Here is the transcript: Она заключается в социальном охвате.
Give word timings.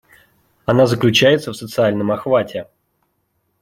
Она 0.65 0.87
заключается 0.87 1.51
в 1.51 1.55
социальном 1.55 2.11
охвате. 2.11 2.67